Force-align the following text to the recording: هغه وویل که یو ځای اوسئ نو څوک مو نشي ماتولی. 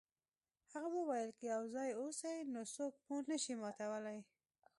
هغه 0.73 0.89
وویل 0.97 1.31
که 1.37 1.43
یو 1.53 1.63
ځای 1.75 1.89
اوسئ 2.01 2.35
نو 2.53 2.61
څوک 2.75 2.93
مو 3.07 3.17
نشي 3.29 3.53
ماتولی. 3.61 4.19